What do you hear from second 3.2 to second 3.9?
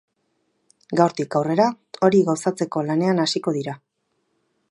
hasiko dira.